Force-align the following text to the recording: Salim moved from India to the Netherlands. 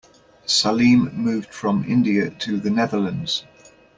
Salim 0.47 1.15
moved 1.15 1.53
from 1.53 1.83
India 1.87 2.31
to 2.31 2.59
the 2.59 2.71
Netherlands. 2.71 3.45